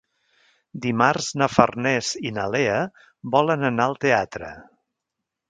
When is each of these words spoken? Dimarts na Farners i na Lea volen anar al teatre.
Dimarts 0.85 1.27
na 1.41 1.47
Farners 1.55 2.09
i 2.31 2.33
na 2.39 2.47
Lea 2.55 2.79
volen 3.37 3.69
anar 3.71 3.87
al 3.87 3.95
teatre. 4.09 4.53